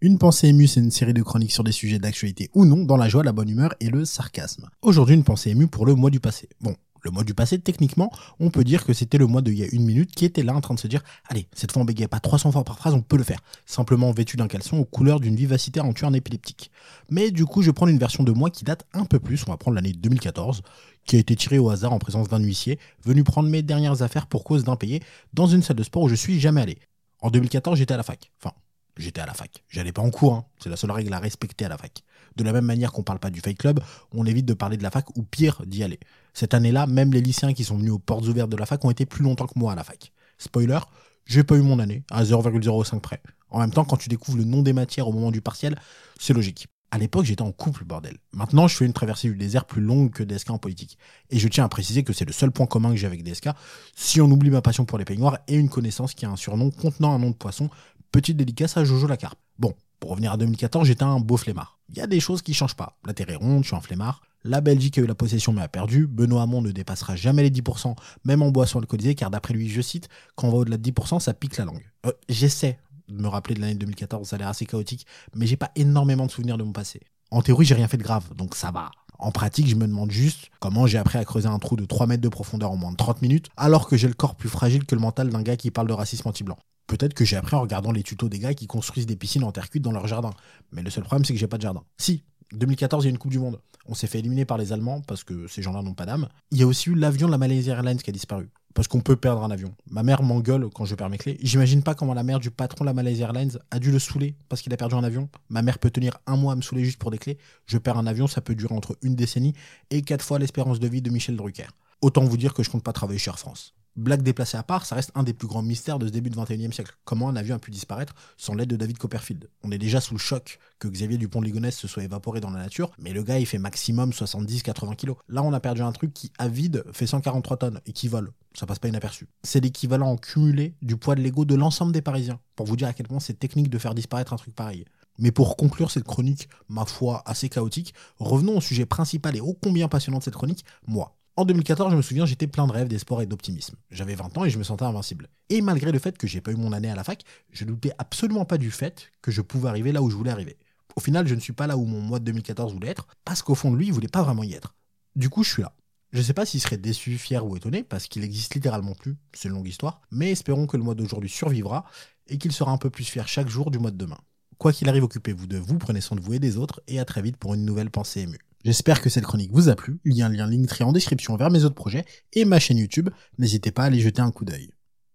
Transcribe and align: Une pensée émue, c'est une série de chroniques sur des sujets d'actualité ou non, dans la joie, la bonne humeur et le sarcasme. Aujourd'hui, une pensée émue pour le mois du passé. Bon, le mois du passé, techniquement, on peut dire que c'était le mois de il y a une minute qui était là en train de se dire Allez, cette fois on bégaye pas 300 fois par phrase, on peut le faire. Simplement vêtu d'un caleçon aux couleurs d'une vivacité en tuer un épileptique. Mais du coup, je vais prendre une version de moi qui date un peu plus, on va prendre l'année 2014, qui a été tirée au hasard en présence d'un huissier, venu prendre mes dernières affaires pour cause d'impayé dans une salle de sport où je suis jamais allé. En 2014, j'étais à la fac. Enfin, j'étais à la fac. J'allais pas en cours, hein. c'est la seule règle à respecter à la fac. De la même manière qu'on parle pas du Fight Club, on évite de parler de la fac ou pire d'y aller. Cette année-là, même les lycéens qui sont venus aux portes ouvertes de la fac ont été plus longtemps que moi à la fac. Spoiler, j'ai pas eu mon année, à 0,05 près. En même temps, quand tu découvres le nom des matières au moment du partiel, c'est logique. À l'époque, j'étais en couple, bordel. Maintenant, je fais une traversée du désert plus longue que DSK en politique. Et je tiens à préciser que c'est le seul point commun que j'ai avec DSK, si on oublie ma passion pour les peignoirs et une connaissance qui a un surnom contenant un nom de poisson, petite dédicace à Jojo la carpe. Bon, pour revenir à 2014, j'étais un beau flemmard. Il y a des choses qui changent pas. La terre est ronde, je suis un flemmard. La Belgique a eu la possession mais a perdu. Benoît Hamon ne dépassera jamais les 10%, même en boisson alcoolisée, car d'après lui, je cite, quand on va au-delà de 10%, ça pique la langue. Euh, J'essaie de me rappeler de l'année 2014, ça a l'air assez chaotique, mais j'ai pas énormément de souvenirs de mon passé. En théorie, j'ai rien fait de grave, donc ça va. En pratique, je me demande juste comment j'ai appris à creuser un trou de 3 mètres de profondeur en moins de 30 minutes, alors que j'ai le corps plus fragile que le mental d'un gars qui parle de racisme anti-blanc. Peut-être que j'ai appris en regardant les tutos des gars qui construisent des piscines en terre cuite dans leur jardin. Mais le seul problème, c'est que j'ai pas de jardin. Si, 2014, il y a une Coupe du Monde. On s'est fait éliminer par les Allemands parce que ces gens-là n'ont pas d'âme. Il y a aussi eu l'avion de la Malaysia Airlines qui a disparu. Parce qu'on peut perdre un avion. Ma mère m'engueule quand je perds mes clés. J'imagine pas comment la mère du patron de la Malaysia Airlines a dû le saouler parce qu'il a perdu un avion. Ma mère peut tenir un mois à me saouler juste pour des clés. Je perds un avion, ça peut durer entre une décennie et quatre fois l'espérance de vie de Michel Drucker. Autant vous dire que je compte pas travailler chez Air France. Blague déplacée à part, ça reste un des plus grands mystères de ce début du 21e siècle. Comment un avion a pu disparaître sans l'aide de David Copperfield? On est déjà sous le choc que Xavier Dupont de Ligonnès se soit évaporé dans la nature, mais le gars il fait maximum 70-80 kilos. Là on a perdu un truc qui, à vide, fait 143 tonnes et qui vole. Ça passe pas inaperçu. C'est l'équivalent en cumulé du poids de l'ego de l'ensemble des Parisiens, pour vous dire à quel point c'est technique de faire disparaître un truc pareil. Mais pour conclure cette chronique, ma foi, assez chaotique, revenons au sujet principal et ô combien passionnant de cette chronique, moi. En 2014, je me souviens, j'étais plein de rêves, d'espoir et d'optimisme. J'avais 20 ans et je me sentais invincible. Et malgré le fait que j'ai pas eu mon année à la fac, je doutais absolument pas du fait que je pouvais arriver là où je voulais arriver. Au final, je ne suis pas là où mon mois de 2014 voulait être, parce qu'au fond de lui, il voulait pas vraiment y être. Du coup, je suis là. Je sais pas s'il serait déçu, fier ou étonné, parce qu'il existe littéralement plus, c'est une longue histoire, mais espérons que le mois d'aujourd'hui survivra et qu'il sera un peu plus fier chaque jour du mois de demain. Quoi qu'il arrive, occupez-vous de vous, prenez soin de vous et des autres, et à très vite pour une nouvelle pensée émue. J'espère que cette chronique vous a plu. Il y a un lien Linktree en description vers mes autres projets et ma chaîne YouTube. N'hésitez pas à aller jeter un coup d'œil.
Une 0.00 0.16
pensée 0.16 0.46
émue, 0.46 0.68
c'est 0.68 0.78
une 0.78 0.92
série 0.92 1.12
de 1.12 1.24
chroniques 1.24 1.50
sur 1.50 1.64
des 1.64 1.72
sujets 1.72 1.98
d'actualité 1.98 2.50
ou 2.54 2.64
non, 2.64 2.84
dans 2.84 2.96
la 2.96 3.08
joie, 3.08 3.24
la 3.24 3.32
bonne 3.32 3.48
humeur 3.48 3.74
et 3.80 3.90
le 3.90 4.04
sarcasme. 4.04 4.70
Aujourd'hui, 4.80 5.16
une 5.16 5.24
pensée 5.24 5.50
émue 5.50 5.66
pour 5.66 5.86
le 5.86 5.96
mois 5.96 6.10
du 6.10 6.20
passé. 6.20 6.48
Bon, 6.60 6.76
le 7.02 7.10
mois 7.10 7.24
du 7.24 7.34
passé, 7.34 7.58
techniquement, 7.58 8.12
on 8.38 8.50
peut 8.50 8.62
dire 8.62 8.86
que 8.86 8.92
c'était 8.92 9.18
le 9.18 9.26
mois 9.26 9.42
de 9.42 9.50
il 9.50 9.58
y 9.58 9.64
a 9.64 9.66
une 9.72 9.84
minute 9.84 10.12
qui 10.14 10.24
était 10.24 10.44
là 10.44 10.54
en 10.54 10.60
train 10.60 10.74
de 10.74 10.78
se 10.78 10.86
dire 10.86 11.02
Allez, 11.28 11.48
cette 11.52 11.72
fois 11.72 11.82
on 11.82 11.84
bégaye 11.84 12.06
pas 12.06 12.20
300 12.20 12.52
fois 12.52 12.62
par 12.62 12.78
phrase, 12.78 12.94
on 12.94 13.02
peut 13.02 13.16
le 13.16 13.24
faire. 13.24 13.40
Simplement 13.66 14.12
vêtu 14.12 14.36
d'un 14.36 14.46
caleçon 14.46 14.78
aux 14.78 14.84
couleurs 14.84 15.18
d'une 15.18 15.34
vivacité 15.34 15.80
en 15.80 15.92
tuer 15.92 16.06
un 16.06 16.12
épileptique. 16.12 16.70
Mais 17.10 17.32
du 17.32 17.44
coup, 17.44 17.62
je 17.62 17.70
vais 17.70 17.72
prendre 17.72 17.90
une 17.90 17.98
version 17.98 18.22
de 18.22 18.30
moi 18.30 18.50
qui 18.50 18.62
date 18.62 18.86
un 18.92 19.04
peu 19.04 19.18
plus, 19.18 19.42
on 19.48 19.50
va 19.50 19.56
prendre 19.56 19.74
l'année 19.74 19.94
2014, 19.94 20.62
qui 21.06 21.16
a 21.16 21.18
été 21.18 21.34
tirée 21.34 21.58
au 21.58 21.70
hasard 21.70 21.92
en 21.92 21.98
présence 21.98 22.28
d'un 22.28 22.38
huissier, 22.38 22.78
venu 23.04 23.24
prendre 23.24 23.48
mes 23.48 23.62
dernières 23.62 24.02
affaires 24.02 24.28
pour 24.28 24.44
cause 24.44 24.62
d'impayé 24.62 25.02
dans 25.34 25.48
une 25.48 25.64
salle 25.64 25.76
de 25.76 25.82
sport 25.82 26.04
où 26.04 26.08
je 26.08 26.14
suis 26.14 26.38
jamais 26.38 26.60
allé. 26.60 26.78
En 27.20 27.32
2014, 27.32 27.76
j'étais 27.76 27.94
à 27.94 27.96
la 27.96 28.04
fac. 28.04 28.30
Enfin, 28.40 28.54
j'étais 28.98 29.20
à 29.20 29.26
la 29.26 29.34
fac. 29.34 29.64
J'allais 29.68 29.92
pas 29.92 30.02
en 30.02 30.10
cours, 30.10 30.34
hein. 30.34 30.44
c'est 30.62 30.68
la 30.68 30.76
seule 30.76 30.90
règle 30.90 31.12
à 31.12 31.18
respecter 31.18 31.64
à 31.64 31.68
la 31.68 31.78
fac. 31.78 32.02
De 32.36 32.44
la 32.44 32.52
même 32.52 32.64
manière 32.64 32.92
qu'on 32.92 33.02
parle 33.02 33.18
pas 33.18 33.30
du 33.30 33.40
Fight 33.40 33.58
Club, 33.58 33.80
on 34.12 34.26
évite 34.26 34.46
de 34.46 34.54
parler 34.54 34.76
de 34.76 34.82
la 34.82 34.90
fac 34.90 35.16
ou 35.16 35.22
pire 35.22 35.62
d'y 35.66 35.82
aller. 35.82 35.98
Cette 36.34 36.54
année-là, 36.54 36.86
même 36.86 37.12
les 37.12 37.20
lycéens 37.20 37.52
qui 37.52 37.64
sont 37.64 37.76
venus 37.76 37.92
aux 37.92 37.98
portes 37.98 38.26
ouvertes 38.26 38.50
de 38.50 38.56
la 38.56 38.66
fac 38.66 38.84
ont 38.84 38.90
été 38.90 39.06
plus 39.06 39.24
longtemps 39.24 39.46
que 39.46 39.58
moi 39.58 39.72
à 39.72 39.74
la 39.74 39.84
fac. 39.84 40.12
Spoiler, 40.38 40.78
j'ai 41.26 41.42
pas 41.42 41.56
eu 41.56 41.62
mon 41.62 41.78
année, 41.78 42.04
à 42.10 42.22
0,05 42.22 43.00
près. 43.00 43.20
En 43.50 43.60
même 43.60 43.70
temps, 43.70 43.84
quand 43.84 43.96
tu 43.96 44.08
découvres 44.08 44.38
le 44.38 44.44
nom 44.44 44.62
des 44.62 44.72
matières 44.72 45.08
au 45.08 45.12
moment 45.12 45.30
du 45.30 45.40
partiel, 45.40 45.78
c'est 46.18 46.32
logique. 46.32 46.68
À 46.90 46.96
l'époque, 46.96 47.26
j'étais 47.26 47.42
en 47.42 47.52
couple, 47.52 47.84
bordel. 47.84 48.16
Maintenant, 48.32 48.66
je 48.66 48.74
fais 48.74 48.86
une 48.86 48.94
traversée 48.94 49.28
du 49.28 49.36
désert 49.36 49.66
plus 49.66 49.82
longue 49.82 50.10
que 50.10 50.22
DSK 50.22 50.50
en 50.50 50.58
politique. 50.58 50.96
Et 51.28 51.38
je 51.38 51.46
tiens 51.48 51.64
à 51.64 51.68
préciser 51.68 52.02
que 52.02 52.14
c'est 52.14 52.24
le 52.24 52.32
seul 52.32 52.50
point 52.50 52.64
commun 52.64 52.90
que 52.90 52.96
j'ai 52.96 53.06
avec 53.06 53.22
DSK, 53.22 53.50
si 53.94 54.22
on 54.22 54.30
oublie 54.30 54.48
ma 54.48 54.62
passion 54.62 54.86
pour 54.86 54.96
les 54.96 55.04
peignoirs 55.04 55.38
et 55.48 55.56
une 55.56 55.68
connaissance 55.68 56.14
qui 56.14 56.24
a 56.24 56.30
un 56.30 56.36
surnom 56.36 56.70
contenant 56.70 57.12
un 57.12 57.18
nom 57.18 57.30
de 57.30 57.36
poisson, 57.36 57.68
petite 58.12 58.36
dédicace 58.36 58.76
à 58.76 58.84
Jojo 58.84 59.06
la 59.06 59.16
carpe. 59.16 59.38
Bon, 59.58 59.74
pour 60.00 60.10
revenir 60.10 60.32
à 60.32 60.36
2014, 60.36 60.86
j'étais 60.86 61.02
un 61.02 61.20
beau 61.20 61.36
flemmard. 61.36 61.78
Il 61.88 61.96
y 61.96 62.00
a 62.00 62.06
des 62.06 62.20
choses 62.20 62.42
qui 62.42 62.54
changent 62.54 62.76
pas. 62.76 62.98
La 63.06 63.14
terre 63.14 63.30
est 63.30 63.36
ronde, 63.36 63.62
je 63.62 63.68
suis 63.68 63.76
un 63.76 63.80
flemmard. 63.80 64.22
La 64.44 64.60
Belgique 64.60 64.98
a 64.98 65.00
eu 65.00 65.06
la 65.06 65.14
possession 65.14 65.52
mais 65.52 65.62
a 65.62 65.68
perdu. 65.68 66.06
Benoît 66.06 66.42
Hamon 66.42 66.62
ne 66.62 66.70
dépassera 66.70 67.16
jamais 67.16 67.42
les 67.42 67.50
10%, 67.50 67.96
même 68.24 68.42
en 68.42 68.50
boisson 68.50 68.78
alcoolisée, 68.78 69.14
car 69.14 69.30
d'après 69.30 69.54
lui, 69.54 69.68
je 69.68 69.80
cite, 69.80 70.08
quand 70.36 70.48
on 70.48 70.50
va 70.50 70.58
au-delà 70.58 70.76
de 70.76 70.90
10%, 70.90 71.20
ça 71.20 71.34
pique 71.34 71.56
la 71.56 71.64
langue. 71.64 71.84
Euh, 72.06 72.12
J'essaie 72.28 72.78
de 73.08 73.20
me 73.20 73.28
rappeler 73.28 73.54
de 73.54 73.60
l'année 73.60 73.74
2014, 73.74 74.28
ça 74.28 74.36
a 74.36 74.38
l'air 74.38 74.48
assez 74.48 74.66
chaotique, 74.66 75.06
mais 75.34 75.46
j'ai 75.46 75.56
pas 75.56 75.70
énormément 75.76 76.26
de 76.26 76.30
souvenirs 76.30 76.58
de 76.58 76.62
mon 76.62 76.72
passé. 76.72 77.00
En 77.30 77.42
théorie, 77.42 77.64
j'ai 77.64 77.74
rien 77.74 77.88
fait 77.88 77.96
de 77.96 78.02
grave, 78.02 78.34
donc 78.36 78.54
ça 78.54 78.70
va. 78.70 78.90
En 79.18 79.32
pratique, 79.32 79.68
je 79.68 79.74
me 79.74 79.86
demande 79.86 80.12
juste 80.12 80.50
comment 80.60 80.86
j'ai 80.86 80.98
appris 80.98 81.18
à 81.18 81.24
creuser 81.24 81.48
un 81.48 81.58
trou 81.58 81.74
de 81.76 81.84
3 81.84 82.06
mètres 82.06 82.22
de 82.22 82.28
profondeur 82.28 82.70
en 82.70 82.76
moins 82.76 82.92
de 82.92 82.96
30 82.96 83.20
minutes, 83.20 83.48
alors 83.56 83.88
que 83.88 83.96
j'ai 83.96 84.06
le 84.06 84.14
corps 84.14 84.36
plus 84.36 84.48
fragile 84.48 84.84
que 84.84 84.94
le 84.94 85.00
mental 85.00 85.28
d'un 85.28 85.42
gars 85.42 85.56
qui 85.56 85.70
parle 85.70 85.88
de 85.88 85.92
racisme 85.92 86.28
anti-blanc. 86.28 86.56
Peut-être 86.86 87.14
que 87.14 87.24
j'ai 87.24 87.36
appris 87.36 87.56
en 87.56 87.60
regardant 87.60 87.92
les 87.92 88.02
tutos 88.02 88.28
des 88.28 88.38
gars 88.38 88.54
qui 88.54 88.66
construisent 88.66 89.06
des 89.06 89.16
piscines 89.16 89.44
en 89.44 89.52
terre 89.52 89.70
cuite 89.70 89.82
dans 89.82 89.92
leur 89.92 90.06
jardin. 90.06 90.30
Mais 90.72 90.82
le 90.82 90.90
seul 90.90 91.04
problème, 91.04 91.24
c'est 91.24 91.34
que 91.34 91.38
j'ai 91.38 91.48
pas 91.48 91.58
de 91.58 91.62
jardin. 91.62 91.82
Si, 91.98 92.22
2014, 92.52 93.04
il 93.04 93.08
y 93.08 93.10
a 93.10 93.10
une 93.10 93.18
Coupe 93.18 93.32
du 93.32 93.38
Monde. 93.38 93.60
On 93.86 93.94
s'est 93.94 94.06
fait 94.06 94.20
éliminer 94.20 94.44
par 94.44 94.56
les 94.56 94.72
Allemands 94.72 95.02
parce 95.02 95.24
que 95.24 95.46
ces 95.48 95.62
gens-là 95.62 95.82
n'ont 95.82 95.94
pas 95.94 96.06
d'âme. 96.06 96.28
Il 96.50 96.58
y 96.58 96.62
a 96.62 96.66
aussi 96.66 96.90
eu 96.90 96.94
l'avion 96.94 97.26
de 97.26 97.32
la 97.32 97.38
Malaysia 97.38 97.74
Airlines 97.74 97.98
qui 97.98 98.10
a 98.10 98.12
disparu. 98.12 98.48
Parce 98.78 98.86
qu'on 98.86 99.00
peut 99.00 99.16
perdre 99.16 99.42
un 99.42 99.50
avion. 99.50 99.74
Ma 99.90 100.04
mère 100.04 100.22
m'engueule 100.22 100.68
quand 100.72 100.84
je 100.84 100.94
perds 100.94 101.08
mes 101.08 101.18
clés. 101.18 101.36
J'imagine 101.42 101.82
pas 101.82 101.96
comment 101.96 102.14
la 102.14 102.22
mère 102.22 102.38
du 102.38 102.52
patron 102.52 102.84
de 102.84 102.86
la 102.86 102.94
Malaysia 102.94 103.24
Airlines 103.24 103.58
a 103.72 103.80
dû 103.80 103.90
le 103.90 103.98
saouler 103.98 104.36
parce 104.48 104.62
qu'il 104.62 104.72
a 104.72 104.76
perdu 104.76 104.94
un 104.94 105.02
avion. 105.02 105.28
Ma 105.48 105.62
mère 105.62 105.80
peut 105.80 105.90
tenir 105.90 106.18
un 106.28 106.36
mois 106.36 106.52
à 106.52 106.54
me 106.54 106.62
saouler 106.62 106.84
juste 106.84 107.00
pour 107.00 107.10
des 107.10 107.18
clés. 107.18 107.38
Je 107.66 107.76
perds 107.76 107.98
un 107.98 108.06
avion, 108.06 108.28
ça 108.28 108.40
peut 108.40 108.54
durer 108.54 108.76
entre 108.76 108.96
une 109.02 109.16
décennie 109.16 109.52
et 109.90 110.02
quatre 110.02 110.24
fois 110.24 110.38
l'espérance 110.38 110.78
de 110.78 110.86
vie 110.86 111.02
de 111.02 111.10
Michel 111.10 111.34
Drucker. 111.34 111.66
Autant 112.02 112.22
vous 112.22 112.36
dire 112.36 112.54
que 112.54 112.62
je 112.62 112.70
compte 112.70 112.84
pas 112.84 112.92
travailler 112.92 113.18
chez 113.18 113.30
Air 113.30 113.40
France. 113.40 113.74
Blague 113.98 114.22
déplacée 114.22 114.56
à 114.56 114.62
part, 114.62 114.86
ça 114.86 114.94
reste 114.94 115.10
un 115.16 115.24
des 115.24 115.34
plus 115.34 115.48
grands 115.48 115.60
mystères 115.60 115.98
de 115.98 116.06
ce 116.06 116.12
début 116.12 116.30
du 116.30 116.38
21e 116.38 116.70
siècle. 116.70 116.96
Comment 117.04 117.28
un 117.28 117.34
avion 117.34 117.56
a 117.56 117.58
pu 117.58 117.72
disparaître 117.72 118.14
sans 118.36 118.54
l'aide 118.54 118.68
de 118.68 118.76
David 118.76 118.96
Copperfield? 118.96 119.50
On 119.64 119.72
est 119.72 119.78
déjà 119.78 120.00
sous 120.00 120.14
le 120.14 120.20
choc 120.20 120.60
que 120.78 120.86
Xavier 120.86 121.18
Dupont 121.18 121.40
de 121.40 121.46
Ligonnès 121.46 121.76
se 121.76 121.88
soit 121.88 122.04
évaporé 122.04 122.38
dans 122.38 122.50
la 122.50 122.60
nature, 122.60 122.92
mais 123.00 123.12
le 123.12 123.24
gars 123.24 123.40
il 123.40 123.46
fait 123.46 123.58
maximum 123.58 124.10
70-80 124.10 124.94
kilos. 124.94 125.16
Là 125.28 125.42
on 125.42 125.52
a 125.52 125.58
perdu 125.58 125.82
un 125.82 125.90
truc 125.90 126.14
qui, 126.14 126.30
à 126.38 126.46
vide, 126.46 126.84
fait 126.92 127.08
143 127.08 127.56
tonnes 127.56 127.80
et 127.86 127.92
qui 127.92 128.06
vole. 128.06 128.30
Ça 128.54 128.66
passe 128.66 128.78
pas 128.78 128.86
inaperçu. 128.86 129.26
C'est 129.42 129.58
l'équivalent 129.58 130.12
en 130.12 130.16
cumulé 130.16 130.76
du 130.80 130.96
poids 130.96 131.16
de 131.16 131.20
l'ego 131.20 131.44
de 131.44 131.56
l'ensemble 131.56 131.90
des 131.90 132.00
Parisiens, 132.00 132.38
pour 132.54 132.66
vous 132.66 132.76
dire 132.76 132.86
à 132.86 132.92
quel 132.92 133.08
point 133.08 133.18
c'est 133.18 133.40
technique 133.40 133.68
de 133.68 133.78
faire 133.78 133.96
disparaître 133.96 134.32
un 134.32 134.36
truc 134.36 134.54
pareil. 134.54 134.84
Mais 135.18 135.32
pour 135.32 135.56
conclure 135.56 135.90
cette 135.90 136.04
chronique, 136.04 136.48
ma 136.68 136.84
foi, 136.84 137.24
assez 137.26 137.48
chaotique, 137.48 137.94
revenons 138.18 138.58
au 138.58 138.60
sujet 138.60 138.86
principal 138.86 139.34
et 139.34 139.40
ô 139.40 139.54
combien 139.60 139.88
passionnant 139.88 140.18
de 140.18 140.22
cette 140.22 140.36
chronique, 140.36 140.64
moi. 140.86 141.17
En 141.38 141.44
2014, 141.44 141.92
je 141.92 141.96
me 141.96 142.02
souviens, 142.02 142.26
j'étais 142.26 142.48
plein 142.48 142.66
de 142.66 142.72
rêves, 142.72 142.88
d'espoir 142.88 143.20
et 143.20 143.26
d'optimisme. 143.26 143.76
J'avais 143.92 144.16
20 144.16 144.36
ans 144.36 144.44
et 144.44 144.50
je 144.50 144.58
me 144.58 144.64
sentais 144.64 144.84
invincible. 144.84 145.28
Et 145.50 145.60
malgré 145.60 145.92
le 145.92 146.00
fait 146.00 146.18
que 146.18 146.26
j'ai 146.26 146.40
pas 146.40 146.50
eu 146.50 146.56
mon 146.56 146.72
année 146.72 146.90
à 146.90 146.96
la 146.96 147.04
fac, 147.04 147.22
je 147.52 147.64
doutais 147.64 147.92
absolument 147.98 148.44
pas 148.44 148.58
du 148.58 148.72
fait 148.72 149.12
que 149.22 149.30
je 149.30 149.40
pouvais 149.40 149.68
arriver 149.68 149.92
là 149.92 150.02
où 150.02 150.10
je 150.10 150.16
voulais 150.16 150.32
arriver. 150.32 150.58
Au 150.96 151.00
final, 151.00 151.28
je 151.28 151.36
ne 151.36 151.38
suis 151.38 151.52
pas 151.52 151.68
là 151.68 151.76
où 151.76 151.84
mon 151.84 152.00
mois 152.00 152.18
de 152.18 152.24
2014 152.24 152.72
voulait 152.72 152.88
être, 152.88 153.06
parce 153.24 153.42
qu'au 153.42 153.54
fond 153.54 153.70
de 153.70 153.76
lui, 153.76 153.86
il 153.86 153.92
voulait 153.92 154.08
pas 154.08 154.24
vraiment 154.24 154.42
y 154.42 154.52
être. 154.52 154.74
Du 155.14 155.30
coup, 155.30 155.44
je 155.44 155.50
suis 155.52 155.62
là. 155.62 155.76
Je 156.10 156.20
sais 156.20 156.34
pas 156.34 156.44
s'il 156.44 156.60
serait 156.60 156.76
déçu, 156.76 157.16
fier 157.18 157.46
ou 157.46 157.56
étonné, 157.56 157.84
parce 157.84 158.08
qu'il 158.08 158.24
existe 158.24 158.56
littéralement 158.56 158.96
plus, 158.96 159.14
c'est 159.32 159.46
une 159.46 159.54
longue 159.54 159.68
histoire, 159.68 160.00
mais 160.10 160.32
espérons 160.32 160.66
que 160.66 160.76
le 160.76 160.82
mois 160.82 160.96
d'aujourd'hui 160.96 161.30
survivra 161.30 161.84
et 162.26 162.38
qu'il 162.38 162.50
sera 162.50 162.72
un 162.72 162.78
peu 162.78 162.90
plus 162.90 163.04
fier 163.04 163.28
chaque 163.28 163.48
jour 163.48 163.70
du 163.70 163.78
mois 163.78 163.92
de 163.92 163.96
demain. 163.96 164.18
Quoi 164.58 164.72
qu'il 164.72 164.88
arrive, 164.88 165.04
occupez-vous 165.04 165.46
de 165.46 165.58
vous, 165.58 165.78
prenez 165.78 166.00
soin 166.00 166.16
de 166.16 166.20
vous 166.20 166.34
et 166.34 166.40
des 166.40 166.56
autres, 166.56 166.82
et 166.88 166.98
à 166.98 167.04
très 167.04 167.22
vite 167.22 167.36
pour 167.36 167.54
une 167.54 167.64
nouvelle 167.64 167.90
pensée 167.90 168.22
émue. 168.22 168.40
J'espère 168.64 169.00
que 169.00 169.08
cette 169.08 169.24
chronique 169.24 169.52
vous 169.52 169.68
a 169.68 169.76
plu. 169.76 170.00
Il 170.04 170.14
y 170.14 170.22
a 170.22 170.26
un 170.26 170.30
lien 170.30 170.46
Linktree 170.48 170.84
en 170.84 170.92
description 170.92 171.36
vers 171.36 171.50
mes 171.50 171.64
autres 171.64 171.74
projets 171.74 172.04
et 172.32 172.44
ma 172.44 172.58
chaîne 172.58 172.78
YouTube. 172.78 173.08
N'hésitez 173.38 173.70
pas 173.70 173.84
à 173.84 173.86
aller 173.86 174.00
jeter 174.00 174.20
un 174.20 174.32
coup 174.32 174.44
d'œil. 174.44 174.72